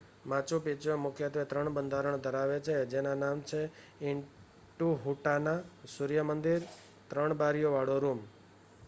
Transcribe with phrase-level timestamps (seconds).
[0.25, 3.61] Machu Picchu મુખ્યત્વે 3 બંધારણ ધરાવે છે જેના નામ છે
[4.01, 8.19] ઇન્ટિહુટાના સૂર્ય મંદિર અને 3 બારીઓ વાળો રૂમ